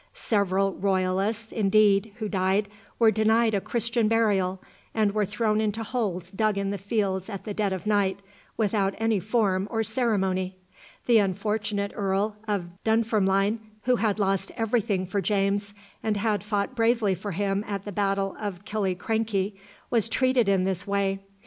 Several 0.15 0.73
Royalists, 0.73 1.51
indeed, 1.51 2.11
who 2.15 2.27
died, 2.27 2.67
were 2.97 3.11
denied 3.11 3.53
a 3.53 3.61
Christian 3.61 4.07
burial, 4.07 4.59
and 4.95 5.11
were 5.11 5.27
thrown 5.27 5.61
into 5.61 5.83
holes 5.83 6.31
dug 6.31 6.57
in 6.57 6.71
the 6.71 6.79
fields 6.79 7.29
at 7.29 7.43
the 7.43 7.53
dead 7.53 7.71
of 7.71 7.85
night, 7.85 8.19
without 8.57 8.95
any 8.97 9.19
form 9.19 9.67
or 9.69 9.83
ceremony. 9.83 10.57
The 11.05 11.19
unfortunate 11.19 11.91
Earl 11.93 12.35
of 12.47 12.83
Dunfermline, 12.83 13.59
who 13.83 13.97
had 13.97 14.17
lost 14.17 14.51
every 14.57 14.81
thing 14.81 15.05
for 15.05 15.21
James, 15.21 15.75
and 16.01 16.17
had 16.17 16.43
fought 16.43 16.73
bravely 16.75 17.13
for 17.13 17.33
him 17.33 17.63
at 17.67 17.85
the 17.85 17.91
battle 17.91 18.35
of 18.39 18.65
Killiecrankie, 18.65 19.53
was 19.91 20.09
treated 20.09 20.49
in 20.49 20.63
this 20.63 20.87
way. 20.87 21.19